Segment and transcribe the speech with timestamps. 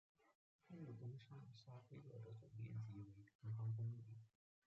[0.69, 4.07] 穆东上沙佩勒的总面积为平方公里。